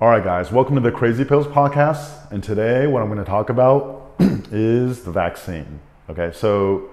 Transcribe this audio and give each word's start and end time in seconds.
All 0.00 0.08
right, 0.08 0.24
guys, 0.24 0.50
welcome 0.50 0.74
to 0.74 0.80
the 0.80 0.90
Crazy 0.90 1.24
Pills 1.24 1.46
podcast. 1.46 2.28
And 2.32 2.42
today, 2.42 2.88
what 2.88 3.00
I'm 3.00 3.06
going 3.06 3.20
to 3.20 3.24
talk 3.24 3.48
about 3.48 4.16
is 4.50 5.04
the 5.04 5.12
vaccine. 5.12 5.78
Okay, 6.10 6.32
so 6.32 6.90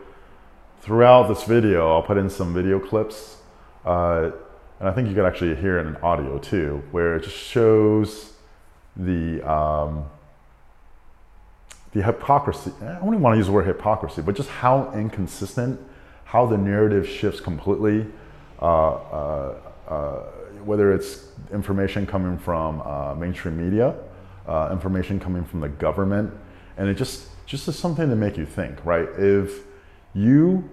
throughout 0.82 1.28
this 1.28 1.44
video, 1.44 1.92
I'll 1.92 2.04
put 2.04 2.18
in 2.18 2.30
some 2.30 2.54
video 2.54 2.80
clips, 2.80 3.38
uh, 3.88 4.30
and 4.80 4.88
I 4.88 4.92
think 4.92 5.10
you 5.10 5.16
could 5.16 5.26
actually 5.26 5.56
hear 5.56 5.80
it 5.80 5.88
in 5.88 5.96
audio 5.96 6.38
too, 6.38 6.84
where 6.92 7.16
it 7.16 7.24
just 7.24 7.36
shows 7.36 8.34
the 8.96 9.42
um, 9.52 10.06
the 11.94 12.04
hypocrisy. 12.04 12.72
I 12.84 13.00
don't 13.00 13.08
even 13.08 13.22
want 13.22 13.34
to 13.34 13.38
use 13.38 13.48
the 13.48 13.52
word 13.52 13.66
hypocrisy, 13.66 14.22
but 14.22 14.36
just 14.36 14.50
how 14.50 14.92
inconsistent, 14.94 15.82
how 16.26 16.46
the 16.46 16.58
narrative 16.58 17.10
shifts 17.10 17.42
completely. 17.42 18.06
Uh, 18.62 18.92
uh, 18.92 19.56
uh, 19.88 20.24
whether 20.66 20.94
it's 20.94 21.28
information 21.52 22.06
coming 22.06 22.38
from 22.38 22.82
uh, 22.82 23.16
mainstream 23.16 23.58
media, 23.58 23.96
uh, 24.48 24.70
information 24.72 25.20
coming 25.20 25.44
from 25.44 25.60
the 25.60 25.70
government, 25.70 26.34
and 26.78 26.88
it 26.90 26.96
just 26.96 27.28
just 27.46 27.68
is 27.68 27.78
something 27.78 28.10
to 28.10 28.16
make 28.16 28.38
you 28.38 28.46
think, 28.46 28.84
right? 28.86 29.08
If 29.18 29.66
you 30.14 30.70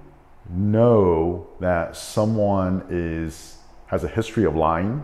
know 0.48 1.48
that 1.60 1.96
someone 1.96 2.84
is 2.88 3.58
has 3.86 4.04
a 4.04 4.08
history 4.08 4.44
of 4.44 4.54
lying 4.54 5.02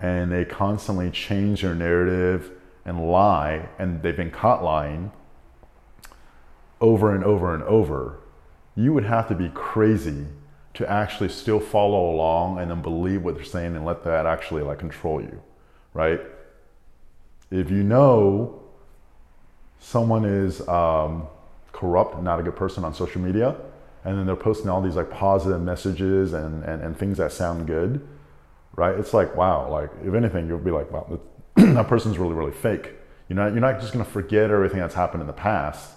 and 0.00 0.32
they 0.32 0.44
constantly 0.44 1.10
change 1.10 1.62
their 1.62 1.74
narrative 1.74 2.50
and 2.84 3.10
lie 3.10 3.68
and 3.78 4.02
they've 4.02 4.16
been 4.16 4.30
caught 4.30 4.62
lying 4.62 5.12
over 6.80 7.14
and 7.14 7.22
over 7.24 7.54
and 7.54 7.62
over, 7.64 8.20
you 8.74 8.92
would 8.94 9.04
have 9.04 9.28
to 9.28 9.34
be 9.34 9.50
crazy 9.50 10.26
to 10.80 10.90
actually 10.90 11.28
still 11.28 11.60
follow 11.60 12.10
along 12.10 12.58
and 12.58 12.70
then 12.70 12.80
believe 12.80 13.22
what 13.22 13.34
they're 13.34 13.44
saying 13.44 13.76
and 13.76 13.84
let 13.84 14.02
that 14.04 14.24
actually 14.24 14.62
like 14.62 14.78
control 14.78 15.20
you, 15.20 15.42
right? 15.92 16.20
If 17.50 17.70
you 17.70 17.82
know 17.82 18.62
someone 19.78 20.24
is 20.24 20.66
um, 20.68 21.26
corrupt, 21.72 22.22
not 22.22 22.40
a 22.40 22.42
good 22.42 22.56
person 22.56 22.82
on 22.82 22.94
social 22.94 23.20
media, 23.20 23.56
and 24.04 24.18
then 24.18 24.24
they're 24.24 24.36
posting 24.36 24.70
all 24.70 24.80
these 24.80 24.96
like 24.96 25.10
positive 25.10 25.60
messages 25.60 26.32
and, 26.32 26.64
and, 26.64 26.82
and 26.82 26.98
things 26.98 27.18
that 27.18 27.30
sound 27.30 27.66
good, 27.66 28.06
right? 28.74 28.98
It's 28.98 29.12
like, 29.12 29.36
wow, 29.36 29.70
like 29.70 29.90
if 30.02 30.14
anything, 30.14 30.48
you'll 30.48 30.58
be 30.60 30.70
like, 30.70 30.90
wow, 30.90 31.20
that 31.56 31.84
person's 31.88 32.16
really, 32.16 32.34
really 32.34 32.52
fake. 32.52 32.94
You're 33.28 33.36
not, 33.36 33.52
you're 33.52 33.60
not 33.60 33.80
just 33.80 33.92
gonna 33.92 34.06
forget 34.06 34.50
everything 34.50 34.78
that's 34.78 34.94
happened 34.94 35.20
in 35.20 35.26
the 35.26 35.34
past 35.34 35.90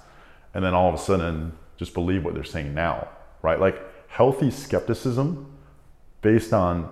and 0.54 0.61
then 0.64 0.73
all 0.73 0.89
of 0.89 0.95
a 0.95 0.98
sudden 0.98 1.54
just 1.78 1.94
believe 1.94 2.26
what 2.26 2.34
they're 2.34 2.44
saying 2.44 2.73
now, 2.73 3.08
right? 3.42 3.61
Like 3.61 3.81
healthy 4.14 4.52
skepticism 4.52 5.45
based 6.22 6.53
on 6.53 6.92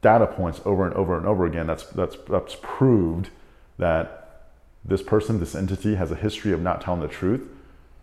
data 0.00 0.26
points 0.26 0.60
over 0.64 0.84
and 0.84 0.94
over 0.94 1.16
and 1.16 1.26
over 1.26 1.46
again 1.46 1.66
that's 1.66 1.84
that's 1.84 2.16
that's 2.28 2.56
proved 2.60 3.30
that 3.78 4.48
this 4.84 5.00
person 5.02 5.38
this 5.38 5.54
entity 5.54 5.94
has 5.94 6.10
a 6.10 6.16
history 6.16 6.52
of 6.52 6.60
not 6.60 6.80
telling 6.80 7.00
the 7.00 7.08
truth 7.08 7.48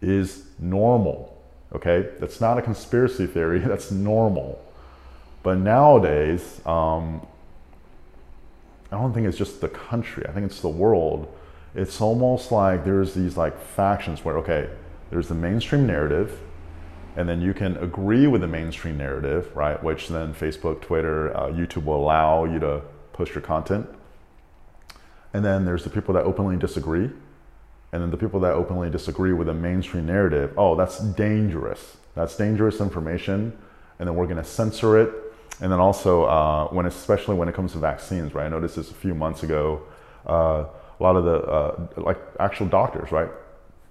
is 0.02 0.46
normal 0.58 1.36
okay? 1.74 2.10
That's 2.20 2.42
not 2.42 2.58
a 2.58 2.62
conspiracy 2.62 3.28
theory 3.28 3.60
that's 3.74 3.92
normal. 3.92 4.64
But 5.44 5.58
nowadays 5.60 6.62
um, 6.66 7.26
i 8.92 8.98
don't 8.98 9.14
think 9.14 9.28
it's 9.28 9.38
just 9.38 9.62
the 9.62 9.70
country 9.70 10.26
i 10.28 10.32
think 10.32 10.46
it's 10.46 10.62
the 10.62 10.70
world. 10.70 11.32
It's 11.76 12.02
almost 12.02 12.52
like 12.52 12.84
there's 12.84 13.14
these 13.14 13.38
like 13.38 13.62
factions 13.62 14.26
where 14.26 14.38
okay 14.40 14.70
there's 15.12 15.28
the 15.28 15.36
mainstream 15.36 15.86
narrative 15.86 16.40
and 17.20 17.28
then 17.28 17.42
you 17.42 17.54
can 17.54 17.76
agree 17.84 18.28
with 18.28 18.40
the 18.40 18.48
mainstream 18.48 18.98
narrative, 18.98 19.54
right? 19.54 19.84
Which 19.84 20.08
then 20.08 20.34
Facebook, 20.34 20.80
Twitter, 20.80 21.36
uh, 21.36 21.48
YouTube 21.48 21.84
will 21.84 21.98
allow 21.98 22.46
you 22.46 22.60
to 22.60 22.82
post 23.12 23.36
your 23.36 23.42
content. 23.42 23.90
And 25.34 25.44
then 25.44 25.66
there's 25.66 25.84
the 25.84 25.90
people 25.90 26.14
that 26.14 26.24
openly 26.24 26.56
disagree. 26.56 27.10
And 27.92 28.02
then 28.02 28.10
the 28.10 28.16
people 28.16 28.40
that 28.40 28.54
openly 28.54 28.90
disagree 28.90 29.34
with 29.34 29.48
the 29.48 29.54
mainstream 29.54 30.06
narrative, 30.06 30.54
oh, 30.58 30.78
that's 30.78 31.00
dangerous. 31.00 31.98
That's 32.16 32.38
dangerous 32.38 32.80
information. 32.80 33.52
And 34.00 34.08
then 34.08 34.16
we're 34.16 34.28
going 34.28 34.38
to 34.38 34.44
censor 34.46 34.98
it. 34.98 35.14
And 35.60 35.70
then 35.70 35.82
also, 35.82 36.24
uh, 36.24 36.68
when 36.70 36.86
especially 36.86 37.36
when 37.36 37.50
it 37.50 37.54
comes 37.54 37.74
to 37.74 37.80
vaccines, 37.80 38.34
right? 38.34 38.46
I 38.46 38.48
noticed 38.48 38.78
this 38.78 38.92
a 38.92 38.94
few 38.94 39.14
months 39.14 39.44
ago. 39.44 39.82
Uh, 40.26 40.64
a 40.98 41.04
lot 41.04 41.18
of 41.18 41.26
the 41.26 41.36
uh, 41.36 41.88
like 41.98 42.20
actual 42.40 42.68
doctors, 42.68 43.12
right? 43.12 43.30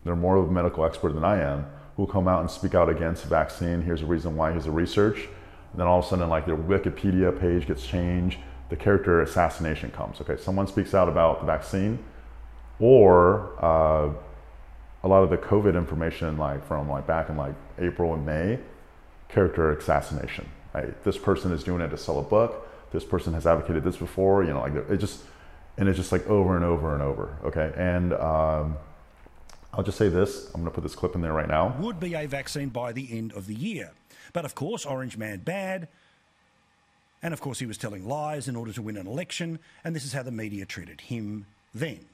They're 0.06 0.16
more 0.16 0.36
of 0.36 0.48
a 0.48 0.50
medical 0.50 0.86
expert 0.86 1.12
than 1.12 1.24
I 1.24 1.42
am 1.42 1.66
who 1.98 2.06
come 2.06 2.28
out 2.28 2.40
and 2.40 2.50
speak 2.50 2.76
out 2.76 2.88
against 2.88 3.24
vaccine. 3.24 3.82
Here's 3.82 4.02
a 4.02 4.06
reason 4.06 4.36
why. 4.36 4.52
Here's 4.52 4.64
the 4.64 4.70
research. 4.70 5.18
And 5.72 5.80
then 5.80 5.88
all 5.88 5.98
of 5.98 6.04
a 6.06 6.08
sudden, 6.08 6.28
like 6.30 6.46
their 6.46 6.56
Wikipedia 6.56 7.38
page 7.38 7.66
gets 7.66 7.84
changed. 7.84 8.38
The 8.70 8.76
character 8.76 9.20
assassination 9.20 9.90
comes. 9.90 10.20
Okay, 10.20 10.36
someone 10.36 10.68
speaks 10.68 10.94
out 10.94 11.08
about 11.08 11.40
the 11.40 11.46
vaccine, 11.46 11.98
or 12.78 13.52
uh, 13.64 14.10
a 15.02 15.08
lot 15.08 15.24
of 15.24 15.30
the 15.30 15.38
COVID 15.38 15.76
information, 15.76 16.38
like 16.38 16.64
from 16.68 16.88
like 16.88 17.06
back 17.06 17.30
in 17.30 17.36
like 17.36 17.54
April 17.80 18.14
and 18.14 18.24
May, 18.24 18.60
character 19.28 19.72
assassination. 19.72 20.48
Right? 20.72 21.02
This 21.02 21.18
person 21.18 21.50
is 21.50 21.64
doing 21.64 21.80
it 21.80 21.88
to 21.88 21.98
sell 21.98 22.20
a 22.20 22.22
book. 22.22 22.68
This 22.92 23.04
person 23.04 23.34
has 23.34 23.44
advocated 23.44 23.82
this 23.82 23.96
before. 23.96 24.44
You 24.44 24.50
know, 24.50 24.60
like 24.60 24.74
it 24.74 24.98
just, 24.98 25.24
and 25.76 25.88
it's 25.88 25.98
just 25.98 26.12
like 26.12 26.28
over 26.28 26.54
and 26.54 26.64
over 26.64 26.94
and 26.94 27.02
over. 27.02 27.36
Okay, 27.44 27.72
and 27.76 28.12
um, 28.12 28.76
I'll 29.72 29.84
just 29.84 29.98
say 29.98 30.08
this. 30.08 30.46
I'm 30.46 30.60
going 30.60 30.64
to 30.66 30.70
put 30.70 30.82
this 30.82 30.94
clip 30.94 31.14
in 31.14 31.20
there 31.20 31.32
right 31.32 31.48
now. 31.48 31.76
Would 31.78 32.00
be 32.00 32.14
a 32.14 32.26
vaccine 32.26 32.68
by 32.68 32.92
the 32.92 33.08
end 33.16 33.32
of 33.32 33.46
the 33.46 33.54
year. 33.54 33.92
But 34.32 34.44
of 34.44 34.54
course, 34.54 34.84
Orange 34.84 35.16
Man 35.16 35.40
bad. 35.40 35.88
And 37.22 37.34
of 37.34 37.40
course, 37.40 37.58
he 37.58 37.66
was 37.66 37.78
telling 37.78 38.06
lies 38.06 38.48
in 38.48 38.56
order 38.56 38.72
to 38.72 38.82
win 38.82 38.96
an 38.96 39.06
election. 39.06 39.58
And 39.84 39.94
this 39.94 40.04
is 40.04 40.12
how 40.12 40.22
the 40.22 40.30
media 40.30 40.64
treated 40.64 41.02
him 41.02 41.46
then 41.74 42.06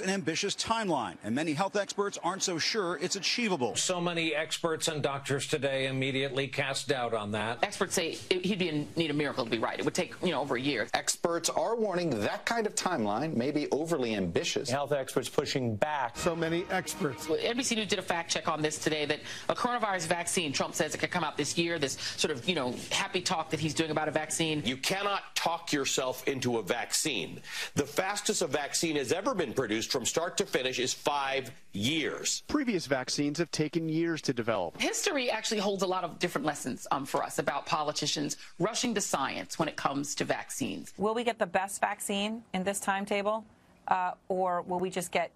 an 0.00 0.10
ambitious 0.10 0.56
timeline, 0.56 1.16
and 1.22 1.34
many 1.34 1.52
health 1.52 1.76
experts 1.76 2.18
aren't 2.24 2.42
so 2.42 2.58
sure 2.58 2.98
it's 3.00 3.14
achievable. 3.14 3.76
So 3.76 4.00
many 4.00 4.34
experts 4.34 4.88
and 4.88 5.02
doctors 5.02 5.46
today 5.46 5.86
immediately 5.86 6.48
cast 6.48 6.88
doubt 6.88 7.14
on 7.14 7.30
that. 7.32 7.58
Experts 7.62 7.94
say 7.94 8.12
he'd 8.28 8.58
be 8.58 8.68
in 8.68 8.88
need 8.96 9.10
a 9.10 9.14
miracle 9.14 9.44
to 9.44 9.50
be 9.50 9.58
right. 9.58 9.78
It 9.78 9.84
would 9.84 9.94
take, 9.94 10.14
you 10.22 10.32
know, 10.32 10.40
over 10.40 10.56
a 10.56 10.60
year. 10.60 10.88
Experts 10.94 11.48
are 11.48 11.76
warning 11.76 12.10
that 12.10 12.44
kind 12.44 12.66
of 12.66 12.74
timeline 12.74 13.36
may 13.36 13.52
be 13.52 13.70
overly 13.70 14.16
ambitious. 14.16 14.68
Health 14.68 14.92
experts 14.92 15.28
pushing 15.28 15.76
back. 15.76 16.16
So 16.16 16.34
many 16.34 16.64
experts. 16.70 17.28
Well, 17.28 17.38
NBC 17.38 17.76
News 17.76 17.86
did 17.86 18.00
a 18.00 18.02
fact 18.02 18.32
check 18.32 18.48
on 18.48 18.62
this 18.62 18.78
today 18.78 19.04
that 19.04 19.20
a 19.48 19.54
coronavirus 19.54 20.08
vaccine, 20.08 20.52
Trump 20.52 20.74
says 20.74 20.94
it 20.94 20.98
could 20.98 21.12
come 21.12 21.22
out 21.22 21.36
this 21.36 21.56
year. 21.56 21.78
This 21.78 21.98
sort 22.16 22.32
of, 22.32 22.48
you 22.48 22.56
know, 22.56 22.74
happy 22.90 23.20
talk 23.20 23.50
that 23.50 23.60
he's 23.60 23.74
doing 23.74 23.92
about 23.92 24.08
a 24.08 24.12
vaccine. 24.12 24.60
You 24.64 24.76
cannot 24.76 25.36
talk 25.36 25.72
yourself 25.72 26.26
into 26.26 26.58
a 26.58 26.62
vaccine. 26.62 27.40
The 27.76 27.86
fastest 27.86 28.42
a 28.42 28.48
vaccine 28.48 28.96
has 28.96 29.12
ever 29.12 29.34
been 29.34 29.52
produced 29.52 29.83
from 29.90 30.04
start 30.04 30.36
to 30.38 30.46
finish 30.46 30.78
is 30.78 30.92
five 30.94 31.50
years. 31.72 32.42
Previous 32.48 32.86
vaccines 32.86 33.38
have 33.38 33.50
taken 33.50 33.88
years 33.88 34.22
to 34.22 34.32
develop. 34.32 34.80
History 34.80 35.30
actually 35.30 35.60
holds 35.60 35.82
a 35.82 35.86
lot 35.86 36.04
of 36.04 36.18
different 36.18 36.46
lessons 36.46 36.86
um, 36.90 37.04
for 37.06 37.22
us 37.22 37.38
about 37.38 37.66
politicians 37.66 38.36
rushing 38.58 38.94
to 38.94 39.00
science 39.00 39.58
when 39.58 39.68
it 39.68 39.76
comes 39.76 40.14
to 40.16 40.24
vaccines. 40.24 40.92
Will 40.96 41.14
we 41.14 41.24
get 41.24 41.38
the 41.38 41.46
best 41.46 41.80
vaccine 41.80 42.42
in 42.52 42.64
this 42.64 42.80
timetable, 42.80 43.44
uh, 43.88 44.12
or 44.28 44.62
will 44.62 44.80
we 44.80 44.90
just 44.90 45.10
get 45.12 45.30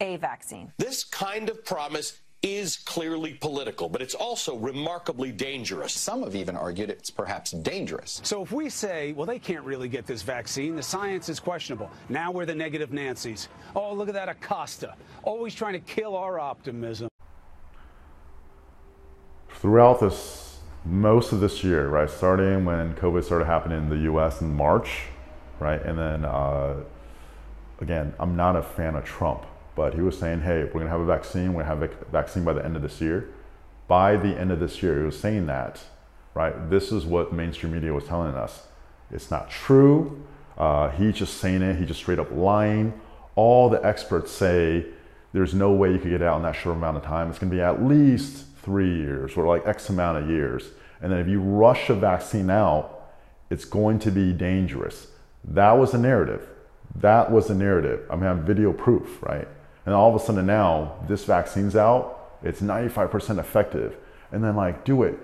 a 0.00 0.16
vaccine? 0.16 0.72
This 0.78 1.04
kind 1.04 1.48
of 1.48 1.64
promise 1.64 2.20
is 2.44 2.76
clearly 2.76 3.32
political, 3.32 3.88
but 3.88 4.02
it's 4.02 4.14
also 4.14 4.54
remarkably 4.56 5.32
dangerous. 5.32 5.94
Some 5.94 6.22
have 6.22 6.36
even 6.36 6.56
argued 6.56 6.90
it's 6.90 7.08
perhaps 7.08 7.52
dangerous. 7.52 8.20
So 8.22 8.42
if 8.42 8.52
we 8.52 8.68
say, 8.68 9.12
well, 9.12 9.24
they 9.24 9.38
can't 9.38 9.64
really 9.64 9.88
get 9.88 10.06
this 10.06 10.20
vaccine, 10.20 10.76
the 10.76 10.82
science 10.82 11.30
is 11.30 11.40
questionable. 11.40 11.90
Now 12.10 12.30
we're 12.30 12.44
the 12.44 12.54
negative 12.54 12.92
Nancy's. 12.92 13.48
Oh, 13.74 13.94
look 13.94 14.08
at 14.08 14.14
that 14.14 14.28
Acosta, 14.28 14.94
always 15.22 15.54
trying 15.54 15.72
to 15.72 15.78
kill 15.78 16.14
our 16.14 16.38
optimism. 16.38 17.08
Throughout 19.48 20.00
this, 20.00 20.58
most 20.84 21.32
of 21.32 21.40
this 21.40 21.64
year, 21.64 21.88
right, 21.88 22.10
starting 22.10 22.66
when 22.66 22.94
COVID 22.96 23.24
started 23.24 23.46
happening 23.46 23.78
in 23.78 23.88
the 23.88 24.00
U.S. 24.00 24.42
in 24.42 24.54
March, 24.54 25.04
right, 25.60 25.82
and 25.82 25.98
then 25.98 26.26
uh, 26.26 26.74
again, 27.80 28.12
I'm 28.20 28.36
not 28.36 28.54
a 28.54 28.62
fan 28.62 28.96
of 28.96 29.04
Trump 29.06 29.46
but 29.76 29.94
he 29.94 30.00
was 30.00 30.18
saying, 30.18 30.40
hey, 30.40 30.64
we're 30.64 30.72
going 30.72 30.86
to 30.86 30.90
have 30.90 31.00
a 31.00 31.06
vaccine. 31.06 31.54
We're 31.54 31.64
going 31.64 31.78
to 31.78 31.86
have 31.86 32.02
a 32.02 32.10
vaccine 32.10 32.44
by 32.44 32.52
the 32.52 32.64
end 32.64 32.76
of 32.76 32.82
this 32.82 33.00
year. 33.00 33.28
By 33.88 34.16
the 34.16 34.38
end 34.38 34.50
of 34.50 34.60
this 34.60 34.82
year, 34.82 34.98
he 34.98 35.04
was 35.04 35.18
saying 35.18 35.46
that, 35.46 35.80
right? 36.32 36.70
This 36.70 36.92
is 36.92 37.04
what 37.04 37.32
mainstream 37.32 37.72
media 37.72 37.92
was 37.92 38.04
telling 38.04 38.34
us. 38.34 38.66
It's 39.10 39.30
not 39.30 39.50
true. 39.50 40.24
Uh, 40.56 40.90
he's 40.90 41.16
just 41.16 41.38
saying 41.38 41.62
it. 41.62 41.76
He's 41.76 41.88
just 41.88 42.00
straight 42.00 42.18
up 42.18 42.30
lying. 42.30 42.98
All 43.36 43.68
the 43.68 43.84
experts 43.84 44.30
say 44.30 44.86
there's 45.32 45.52
no 45.52 45.72
way 45.72 45.92
you 45.92 45.98
could 45.98 46.10
get 46.10 46.22
out 46.22 46.36
in 46.36 46.42
that 46.44 46.54
short 46.54 46.76
amount 46.76 46.96
of 46.96 47.02
time. 47.02 47.28
It's 47.28 47.38
going 47.38 47.50
to 47.50 47.56
be 47.56 47.60
at 47.60 47.82
least 47.84 48.46
three 48.62 48.96
years 48.96 49.36
or 49.36 49.46
like 49.46 49.66
X 49.66 49.90
amount 49.90 50.18
of 50.18 50.30
years. 50.30 50.70
And 51.02 51.12
then 51.12 51.18
if 51.18 51.28
you 51.28 51.40
rush 51.40 51.90
a 51.90 51.94
vaccine 51.94 52.48
out, 52.48 53.10
it's 53.50 53.64
going 53.64 53.98
to 54.00 54.10
be 54.10 54.32
dangerous. 54.32 55.08
That 55.44 55.72
was 55.72 55.92
the 55.92 55.98
narrative. 55.98 56.48
That 56.94 57.30
was 57.30 57.48
the 57.48 57.54
narrative. 57.54 58.06
I 58.08 58.14
mean, 58.14 58.24
I 58.24 58.28
have 58.28 58.38
video 58.38 58.72
proof, 58.72 59.22
right? 59.22 59.48
And 59.86 59.94
all 59.94 60.14
of 60.14 60.20
a 60.20 60.24
sudden 60.24 60.46
now 60.46 60.96
this 61.08 61.24
vaccine's 61.24 61.76
out, 61.76 62.38
it's 62.42 62.60
95% 62.60 63.38
effective. 63.38 63.96
And 64.32 64.42
then 64.42 64.56
like 64.56 64.84
do 64.84 65.02
it. 65.02 65.18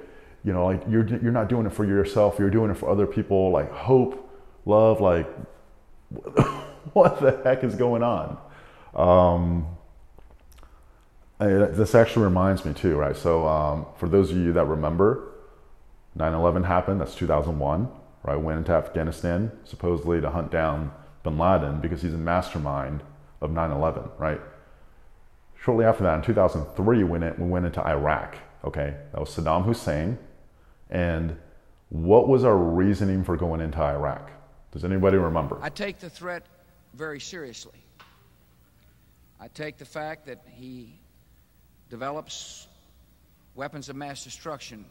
You 0.45 0.53
know, 0.53 0.65
like 0.65 0.83
you're 0.89 1.07
you're 1.07 1.33
not 1.33 1.49
doing 1.49 1.67
it 1.67 1.73
for 1.73 1.85
yourself, 1.85 2.39
you're 2.39 2.51
doing 2.51 2.71
it 2.71 2.77
for 2.77 2.89
other 2.89 3.07
people. 3.07 3.51
Like 3.51 3.71
hope 3.71 4.27
love, 4.65 5.01
like, 5.01 5.29
what 6.93 7.21
the 7.21 7.41
heck 7.45 7.65
is 7.65 7.75
going 7.75 8.03
on? 8.03 8.39
Um, 8.95 9.67
this 11.39 11.95
actually 11.95 12.25
reminds 12.25 12.65
me 12.65 12.73
too, 12.73 12.97
right? 12.97 13.17
So, 13.17 13.47
um, 13.47 13.87
for 13.97 14.09
those 14.09 14.31
of 14.31 14.37
you 14.37 14.53
that 14.53 14.67
remember, 14.67 15.33
9 16.15 16.35
11 16.35 16.65
happened, 16.65 17.01
that's 17.01 17.15
2001, 17.15 17.89
right? 18.25 18.37
Went 18.37 18.59
into 18.59 18.73
Afghanistan 18.73 19.53
supposedly 19.65 20.21
to 20.21 20.31
hunt 20.31 20.51
down 20.51 20.93
bin 21.23 21.39
Laden 21.39 21.81
because 21.81 22.03
he's 22.03 22.15
a 22.15 22.19
mastermind 22.19 23.03
of 23.41 23.51
9 23.51 23.71
11, 23.71 24.03
right? 24.19 24.41
Shortly 25.63 25.85
after 25.85 26.05
that, 26.05 26.17
in 26.17 26.23
2003, 26.23 26.99
we 26.99 27.05
went, 27.05 27.39
we 27.39 27.47
went 27.47 27.67
into 27.67 27.87
Iraq, 27.87 28.37
okay? 28.65 28.97
That 29.13 29.21
was 29.21 29.29
Saddam 29.29 29.65
Hussein. 29.65 30.19
And 30.89 31.37
what 31.91 32.29
was 32.29 32.45
our 32.45 32.57
reasoning 32.57 33.25
for 33.25 33.37
going 33.37 33.61
into 33.61 33.79
Iraq? 33.81 34.31
Does 34.73 34.85
anybody 34.85 35.19
remember? 35.19 35.59
I 35.61 35.69
take 35.69 35.99
the 35.99 36.09
threat 36.09 36.47
very 36.95 37.21
seriously. 37.21 37.79
I 39.39 39.49
take 39.49 39.77
the 39.77 39.85
fact 39.85 40.27
that 40.27 40.43
he 40.49 40.99
develops 41.91 42.67
weapons 43.55 43.89
of 43.91 43.97
mass 43.97 44.25
destruction 44.25 44.85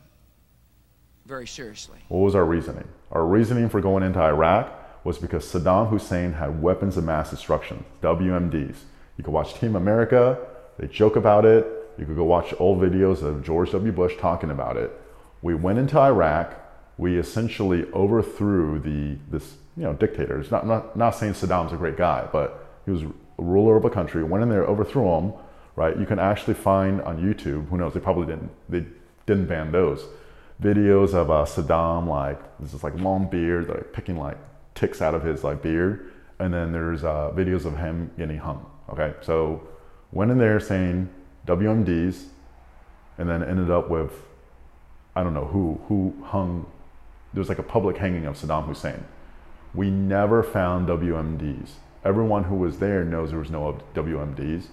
very 1.25 1.47
seriously. 1.47 1.99
What 2.09 2.19
was 2.19 2.35
our 2.35 2.45
reasoning? 2.45 2.87
Our 3.11 3.25
reasoning 3.25 3.69
for 3.69 3.81
going 3.81 4.03
into 4.03 4.19
Iraq 4.19 5.03
was 5.03 5.17
because 5.17 5.45
Saddam 5.51 5.89
Hussein 5.89 6.33
had 6.33 6.61
weapons 6.61 6.95
of 6.97 7.05
mass 7.05 7.31
destruction, 7.31 7.85
WMDs. 8.03 8.75
You 9.17 9.23
could 9.23 9.33
watch 9.33 9.53
Team 9.55 9.75
America, 9.75 10.37
they 10.79 10.87
joke 10.87 11.15
about 11.15 11.45
it. 11.45 11.67
You 11.97 12.05
could 12.05 12.15
go 12.15 12.23
watch 12.23 12.53
old 12.59 12.79
videos 12.79 13.21
of 13.21 13.43
George 13.43 13.71
W. 13.71 13.91
Bush 13.91 14.15
talking 14.17 14.49
about 14.49 14.77
it. 14.77 14.91
We 15.41 15.53
went 15.53 15.79
into 15.79 15.99
Iraq, 15.99 16.55
we 16.97 17.17
essentially 17.17 17.85
overthrew 17.93 18.79
the 18.79 19.17
this 19.31 19.55
you 19.77 19.83
know 19.83 19.93
dictator. 19.93 20.39
It's 20.39 20.51
not, 20.51 20.65
not, 20.65 20.95
not 20.95 21.11
saying 21.11 21.33
Saddam's 21.33 21.71
a 21.71 21.77
great 21.77 21.97
guy, 21.97 22.27
but 22.31 22.67
he 22.85 22.91
was 22.91 23.03
ruler 23.37 23.77
of 23.77 23.85
a 23.85 23.89
country, 23.89 24.23
went 24.23 24.43
in 24.43 24.49
there, 24.49 24.65
overthrew 24.65 25.17
him, 25.17 25.33
right? 25.75 25.97
You 25.97 26.05
can 26.05 26.19
actually 26.19 26.55
find 26.55 27.01
on 27.01 27.17
YouTube, 27.17 27.69
who 27.69 27.77
knows, 27.77 27.93
they 27.93 27.99
probably 27.99 28.27
didn't, 28.27 28.51
they 28.67 28.85
didn't 29.25 29.45
ban 29.45 29.71
those, 29.71 30.05
videos 30.61 31.13
of 31.13 31.31
uh, 31.31 31.45
Saddam, 31.45 32.07
like, 32.07 32.39
this 32.59 32.73
is 32.73 32.83
like 32.83 32.99
long 32.99 33.29
beard, 33.29 33.69
like 33.69 33.93
picking 33.93 34.17
like 34.17 34.37
ticks 34.75 35.01
out 35.01 35.15
of 35.15 35.23
his 35.23 35.43
like 35.43 35.61
beard. 35.61 36.11
And 36.39 36.53
then 36.53 36.71
there's 36.71 37.03
uh, 37.03 37.31
videos 37.35 37.65
of 37.65 37.77
him 37.77 38.11
getting 38.17 38.37
hung, 38.37 38.65
okay? 38.89 39.13
So 39.21 39.67
went 40.11 40.31
in 40.31 40.37
there 40.37 40.59
saying 40.59 41.09
WMDs, 41.45 42.25
and 43.17 43.29
then 43.29 43.43
ended 43.43 43.69
up 43.69 43.89
with, 43.89 44.11
I 45.15 45.23
don't 45.23 45.33
know 45.33 45.45
who, 45.45 45.79
who 45.87 46.13
hung, 46.23 46.65
there 47.33 47.41
was 47.41 47.49
like 47.49 47.59
a 47.59 47.63
public 47.63 47.97
hanging 47.97 48.25
of 48.25 48.37
Saddam 48.37 48.65
Hussein. 48.65 49.03
We 49.73 49.89
never 49.89 50.41
found 50.41 50.87
WMDs. 50.87 51.71
Everyone 52.03 52.45
who 52.45 52.55
was 52.55 52.79
there 52.79 53.03
knows 53.03 53.29
there 53.29 53.39
was 53.39 53.51
no 53.51 53.79
WMDs. 53.93 54.67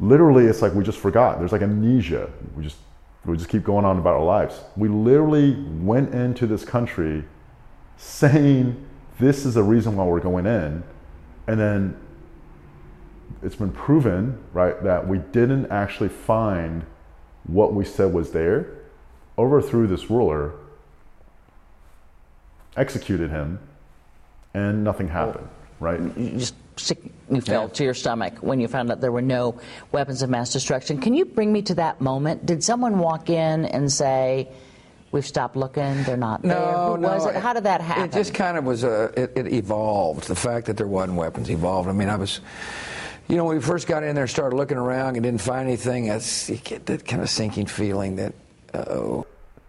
Literally, 0.00 0.46
it's 0.46 0.60
like 0.60 0.74
we 0.74 0.82
just 0.82 0.98
forgot. 0.98 1.38
There's 1.38 1.52
like 1.52 1.62
amnesia. 1.62 2.30
We 2.56 2.64
just 2.64 2.76
we 3.24 3.36
just 3.36 3.50
keep 3.50 3.64
going 3.64 3.84
on 3.84 3.98
about 3.98 4.14
our 4.14 4.24
lives. 4.24 4.60
We 4.76 4.88
literally 4.88 5.54
went 5.82 6.14
into 6.14 6.46
this 6.46 6.64
country 6.64 7.24
saying 7.96 8.82
this 9.18 9.44
is 9.44 9.54
the 9.54 9.62
reason 9.62 9.96
why 9.96 10.04
we're 10.04 10.20
going 10.20 10.46
in, 10.46 10.82
and 11.46 11.60
then 11.60 11.96
it's 13.42 13.56
been 13.56 13.72
proven, 13.72 14.38
right, 14.52 14.82
that 14.82 15.06
we 15.06 15.18
didn't 15.18 15.66
actually 15.70 16.08
find 16.08 16.84
what 17.44 17.74
we 17.74 17.84
said 17.84 18.12
was 18.12 18.32
there, 18.32 18.68
overthrew 19.38 19.86
this 19.86 20.10
ruler, 20.10 20.52
executed 22.76 23.30
him, 23.30 23.58
and 24.54 24.84
nothing 24.84 25.08
happened, 25.08 25.48
right? 25.78 26.00
You 26.16 26.38
just 26.38 26.54
sick 26.76 26.98
you 27.30 27.40
fell 27.40 27.64
yeah. 27.64 27.68
to 27.68 27.84
your 27.84 27.94
stomach 27.94 28.38
when 28.40 28.58
you 28.60 28.68
found 28.68 28.90
out 28.90 29.00
there 29.00 29.12
were 29.12 29.22
no 29.22 29.60
weapons 29.92 30.22
of 30.22 30.30
mass 30.30 30.52
destruction. 30.52 31.00
Can 31.00 31.14
you 31.14 31.24
bring 31.24 31.52
me 31.52 31.62
to 31.62 31.74
that 31.76 32.00
moment? 32.00 32.46
Did 32.46 32.64
someone 32.64 32.98
walk 32.98 33.30
in 33.30 33.64
and 33.66 33.90
say, 33.90 34.48
We've 35.12 35.26
stopped 35.26 35.56
looking. 35.56 36.04
They're 36.04 36.16
not 36.16 36.44
no, 36.44 36.48
there. 36.48 36.72
Who 36.72 36.98
no, 36.98 37.08
was 37.08 37.26
it? 37.26 37.34
How 37.34 37.52
did 37.52 37.64
that 37.64 37.80
happen? 37.80 38.04
It 38.04 38.12
just 38.12 38.32
kind 38.32 38.56
of 38.56 38.64
was 38.64 38.84
a. 38.84 39.12
It, 39.16 39.32
it, 39.34 39.52
evolved. 39.52 40.28
The 40.28 40.36
fact 40.36 40.66
that 40.66 40.76
there 40.76 40.86
wasn't 40.86 41.18
weapons 41.18 41.50
evolved. 41.50 41.88
I 41.88 41.92
mean, 41.92 42.08
I 42.08 42.14
was, 42.14 42.40
you 43.30 43.36
know, 43.36 43.44
when 43.44 43.56
we 43.56 43.62
first 43.62 43.86
got 43.86 44.02
in 44.02 44.14
there, 44.14 44.26
started 44.26 44.56
looking 44.56 44.76
around 44.76 45.16
and 45.16 45.22
didn't 45.22 45.40
find 45.40 45.68
anything. 45.68 46.06
That's 46.06 46.50
you 46.50 46.56
get 46.56 46.86
that 46.86 47.06
kind 47.06 47.22
of 47.22 47.30
sinking 47.30 47.66
feeling 47.66 48.16
that, 48.16 48.34
oh. 48.74 49.26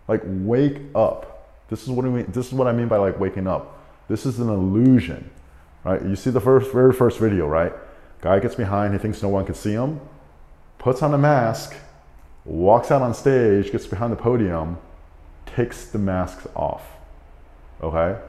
Like 0.08 0.22
wake 0.26 0.82
up. 0.96 1.68
This 1.70 1.84
is 1.84 1.90
what 1.90 2.06
I 2.06 2.10
mean. 2.10 2.26
This 2.32 2.48
is 2.48 2.54
what 2.54 2.68
I 2.68 2.74
mean 2.74 2.88
by 2.88 2.98
like 2.98 3.20
waking 3.20 3.48
up. 3.48 3.80
This 4.10 4.26
is 4.26 4.40
an 4.40 4.50
illusion, 4.50 5.30
right? 5.86 6.02
You 6.02 6.16
see 6.16 6.32
the 6.32 6.42
first, 6.42 6.72
very 6.74 6.92
first 6.92 7.20
video, 7.20 7.48
right? 7.48 7.72
Guy 8.20 8.40
gets 8.40 8.56
behind. 8.56 8.94
He 8.94 9.00
thinks 9.00 9.22
no 9.22 9.30
one 9.30 9.46
can 9.46 9.56
see 9.56 9.72
him. 9.72 10.02
Puts 10.80 11.02
on 11.02 11.14
a 11.14 11.18
mask. 11.18 11.76
Walks 12.44 12.92
out 12.92 13.02
on 13.02 13.14
stage. 13.14 13.72
Gets 13.72 13.88
behind 13.88 14.12
the 14.12 14.18
podium 14.18 14.78
takes 15.56 15.86
the 15.86 16.00
masks 16.00 16.48
off. 16.56 16.84
Okay? 17.82 18.20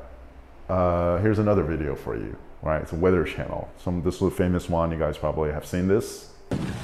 Uh, 0.69 1.19
here's 1.19 1.39
another 1.39 1.63
video 1.63 1.95
for 1.95 2.17
you. 2.17 2.37
Right? 2.63 2.81
It's 2.81 2.93
a 2.93 2.97
weather 2.97 3.25
channel. 3.25 3.69
Some 3.79 4.03
this 4.03 4.17
is 4.17 4.23
a 4.23 4.31
famous 4.31 4.69
one. 4.69 4.93
You 4.93 4.99
guys 4.99 5.19
probably 5.19 5.51
have 5.51 5.67
seen 5.67 5.89
this. 5.89 6.31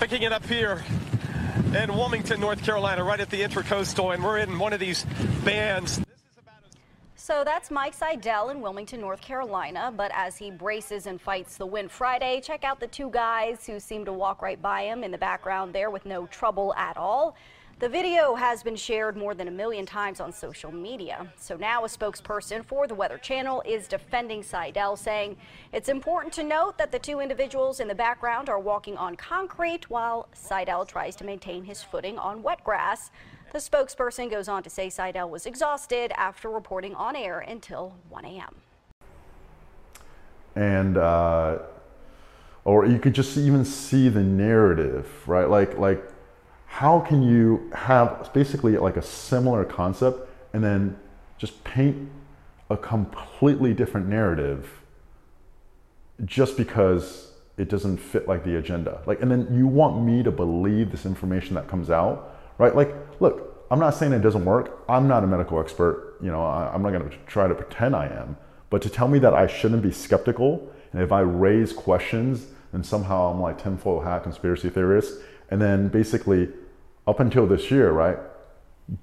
Picking 0.01 0.23
it 0.23 0.33
up 0.33 0.45
here 0.45 0.83
in 1.75 1.95
Wilmington, 1.95 2.41
North 2.41 2.63
Carolina, 2.65 3.05
right 3.05 3.21
at 3.21 3.31
the 3.31 3.43
Intracoastal, 3.43 4.15
and 4.15 4.25
we're 4.25 4.39
in 4.39 4.59
one 4.59 4.73
of 4.73 4.81
these 4.81 5.05
bands. 5.45 6.01
So 7.29 7.45
that's 7.45 7.71
Mike 7.71 7.93
Seidel 7.93 8.49
in 8.49 8.63
Wilmington, 8.63 9.03
North 9.03 9.21
Carolina. 9.21 9.93
But 9.95 10.11
as 10.15 10.39
he 10.39 10.51
braces 10.51 11.07
and 11.07 11.21
fights 11.21 11.59
the 11.59 11.67
wind 11.67 11.91
Friday, 11.91 12.41
check 12.41 12.65
out 12.65 12.81
the 12.81 12.87
two 12.87 13.11
guys 13.11 13.67
who 13.67 13.79
seem 13.79 14.07
to 14.07 14.13
walk 14.15 14.41
right 14.41 14.61
by 14.61 14.85
him 14.85 15.05
in 15.05 15.11
the 15.11 15.19
background 15.19 15.75
there 15.75 15.91
with 15.91 16.07
no 16.07 16.27
trouble 16.29 16.75
at 16.75 16.97
all. 16.97 17.37
The 17.81 17.89
video 17.89 18.35
has 18.35 18.65
been 18.65 18.75
shared 18.75 19.17
more 19.17 19.35
than 19.35 19.47
a 19.47 19.53
million 19.53 19.87
times 19.87 20.19
on 20.19 20.33
social 20.33 20.73
media. 20.73 21.33
So 21.37 21.57
now 21.57 21.85
a 21.85 21.89
spokesperson 21.89 22.65
for 22.65 22.89
the 22.89 22.95
Weather 22.97 23.19
Channel 23.19 23.63
is 23.65 23.87
defending 23.87 24.43
Seidel, 24.43 24.97
saying 24.97 25.37
it's 25.73 25.89
important 25.89 26.35
to 26.35 26.43
note 26.43 26.77
that 26.79 26.91
the 26.91 26.99
two 26.99 27.21
individuals 27.21 27.79
in 27.79 27.87
the 27.87 27.95
background 27.95 28.49
are 28.49 28.59
walking 28.59 28.97
on 28.97 29.15
concrete 29.15 29.89
while 29.89 30.27
Seidel 30.33 30.87
tries 30.87 31.15
to 31.17 31.25
maintain 31.25 31.63
his 31.63 31.81
footing 31.81 32.19
on 32.19 32.43
wet 32.43 32.65
grass. 32.65 33.13
The 33.53 33.61
spokesperson 33.61 34.29
goes 34.29 34.49
on 34.49 34.65
to 34.65 34.71
say 34.71 34.91
Seidel 34.91 35.31
was 35.31 35.47
exhausted 35.47 36.11
after 36.17 36.51
reporting 36.51 36.97
on 36.97 37.15
air 37.15 37.39
until 37.39 37.95
1 38.09 38.25
a.m. 38.25 38.57
And, 40.57 40.97
uh, 40.97 41.59
or 42.65 42.87
you 42.87 42.99
could 42.99 43.15
just 43.15 43.37
even 43.37 43.65
see 43.65 44.09
the 44.09 44.25
narrative, 44.25 45.09
right? 45.29 45.49
Like, 45.49 45.79
like, 45.79 46.03
how 46.69 47.01
can 47.01 47.23
you 47.23 47.69
have 47.75 48.31
basically 48.33 48.77
like 48.77 48.97
a 48.97 49.03
similar 49.03 49.65
concept 49.65 50.29
and 50.53 50.63
then 50.63 50.97
just 51.37 51.65
paint 51.65 52.09
a 52.71 52.77
completely 52.77 53.73
different 53.73 54.07
narrative 54.07 54.71
just 56.25 56.57
because 56.57 57.33
it 57.57 57.69
doesn't 57.69 57.97
fit 57.97 58.29
like 58.29 58.45
the 58.45 58.57
agenda? 58.57 59.03
Like 59.07 59.23
and 59.23 59.31
then 59.31 59.49
you 59.51 59.67
want 59.67 60.05
me 60.05 60.23
to 60.23 60.31
believe 60.31 60.93
this 60.93 61.05
information 61.05 61.55
that 61.55 61.67
comes 61.69 61.91
out 61.91 62.37
right? 62.59 62.77
Like 62.77 62.95
look 63.21 63.67
i'm 63.71 63.79
not 63.79 63.95
saying 63.95 64.13
it 64.13 64.21
doesn't 64.21 64.45
work. 64.45 64.85
I'm 64.89 65.09
not 65.09 65.25
a 65.25 65.27
medical 65.27 65.61
expert. 65.61 66.17
You 66.21 66.31
know 66.31 66.45
I, 66.45 66.73
i'm 66.73 66.83
not 66.83 66.93
going 66.93 67.09
to 67.09 67.17
try 67.27 67.49
to 67.49 67.55
pretend 67.55 67.97
i 67.97 68.07
am. 68.07 68.37
But 68.71 68.83
to 68.83 68.91
tell 68.91 69.09
me 69.09 69.19
that 69.21 69.33
i 69.33 69.47
shouldn't 69.47 69.83
be 69.83 69.91
skeptical 69.91 70.71
and 70.93 71.03
if 71.03 71.13
i 71.13 71.21
raise 71.21 71.73
questions 71.73 72.47
then 72.73 72.85
somehow 72.85 73.33
i'm 73.33 73.41
like 73.41 73.61
tinfoil 73.61 74.03
hat 74.03 74.23
conspiracy 74.23 74.69
theorist 74.69 75.15
and 75.51 75.61
then 75.61 75.89
basically 75.89 76.49
up 77.07 77.21
until 77.21 77.47
this 77.47 77.71
year, 77.71 77.91
right, 77.91 78.19